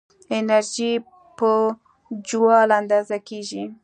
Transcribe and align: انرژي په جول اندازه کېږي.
انرژي 0.37 0.93
په 1.37 1.51
جول 2.27 2.69
اندازه 2.79 3.17
کېږي. 3.27 3.63